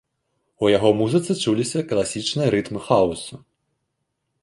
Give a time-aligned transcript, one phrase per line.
[0.65, 3.35] У яго музыцы чуліся класічныя рытмы хаўсу.